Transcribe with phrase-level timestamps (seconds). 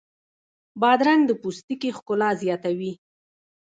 [0.81, 2.91] بادرنګ د پوستکي ښکلا زیاتوي.